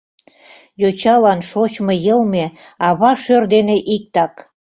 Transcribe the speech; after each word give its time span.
Йочалан 0.81 1.39
шочмо 1.49 1.93
йылме 2.05 2.45
ава 2.87 3.11
шӧр 3.23 3.43
дене 3.53 3.75
иктак. 3.95 4.33